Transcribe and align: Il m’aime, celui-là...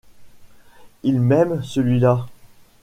Il 1.03 1.19
m’aime, 1.19 1.61
celui-là... 1.61 2.25